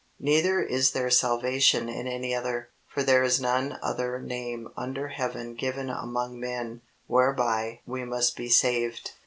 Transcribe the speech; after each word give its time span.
"Neither 0.19 0.63
is 0.63 0.93
there 0.93 1.11
salvation 1.11 1.87
in 1.87 2.07
any 2.07 2.33
other: 2.33 2.69
for 2.87 3.03
there 3.03 3.21
is 3.21 3.39
none 3.39 3.77
other 3.83 4.19
name 4.19 4.67
under 4.75 5.09
heaven 5.09 5.53
given 5.53 5.91
among 5.91 6.39
men, 6.39 6.81
whereby 7.05 7.81
we 7.85 8.03
must 8.03 8.35
be 8.35 8.49
saved." 8.49 9.11